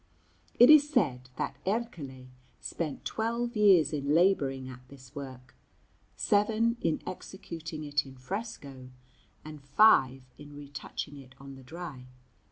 [0.57, 5.53] It is said that Ercole spent twelve years in labouring at this work;
[6.15, 8.89] seven in executing it in fresco,
[9.45, 12.07] and five in retouching it on the dry.